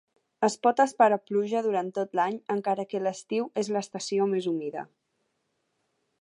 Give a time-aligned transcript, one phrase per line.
[0.45, 4.87] Es pot esperar pluja durant tot l'any encara que l'estiu és l'estació més humida.